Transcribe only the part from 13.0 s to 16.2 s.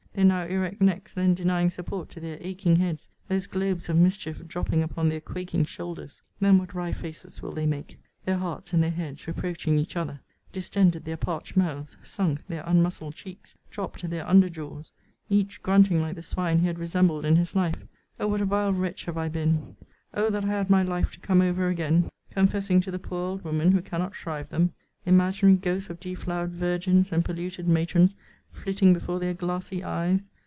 cheeks! dropt their under jaws! each grunting like